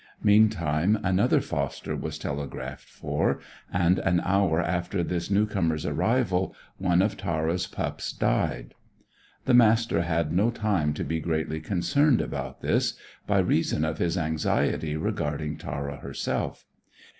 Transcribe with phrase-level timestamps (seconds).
[0.23, 3.39] Meantime, another foster was telegraphed for,
[3.71, 8.73] and, an hour after this new comer's arrival, one of Tara's pups died.
[9.45, 12.95] The Master had no time to be greatly concerned about this,
[13.27, 16.65] by reason of his anxiety regarding Tara herself.